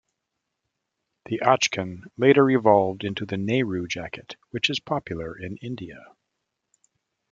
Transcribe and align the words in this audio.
The 1.25 1.43
achkan 1.45 2.05
later 2.17 2.49
evolved 2.49 3.03
into 3.03 3.23
the 3.23 3.37
Nehru 3.37 3.85
Jacket, 3.85 4.35
which 4.49 4.67
is 4.67 4.79
popular 4.79 5.37
in 5.37 5.57
India. 5.57 6.15